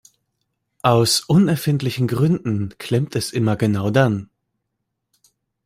[0.81, 4.31] Aus unerfindlichen Gründen klemmt es immer genau dann.